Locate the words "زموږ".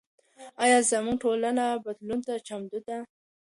0.89-1.15